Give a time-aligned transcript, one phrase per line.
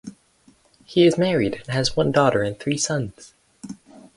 [0.83, 3.35] He is married and has one daughter and three sons.